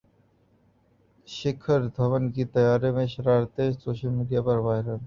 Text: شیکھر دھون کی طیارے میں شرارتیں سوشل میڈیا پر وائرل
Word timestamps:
شیکھر 1.27 1.79
دھون 1.95 2.23
کی 2.33 2.43
طیارے 2.53 2.91
میں 2.91 3.05
شرارتیں 3.07 3.71
سوشل 3.73 4.09
میڈیا 4.17 4.41
پر 4.41 4.57
وائرل 4.65 4.97